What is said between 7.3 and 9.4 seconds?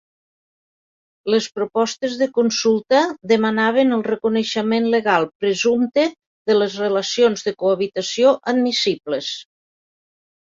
de cohabitació "admissibles".